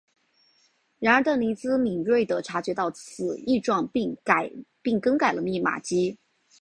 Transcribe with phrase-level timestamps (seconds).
[0.97, 4.17] 然而邓尼兹敏锐地感觉到此异状并
[4.99, 6.17] 更改了密码机。